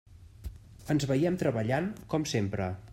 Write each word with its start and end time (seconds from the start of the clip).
Ens 0.95 1.05
veiem 1.13 1.39
treballant, 1.45 1.93
com 2.15 2.29
sempre. 2.35 2.77